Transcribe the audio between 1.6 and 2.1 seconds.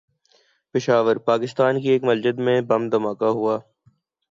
کی ایک